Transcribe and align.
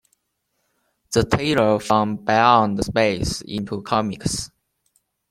The 1.11 1.25
Terror 1.25 1.79
from 1.79 2.25
Beyond 2.25 2.83
Space 2.83 3.41
into 3.41 3.83
comics. 3.83 4.49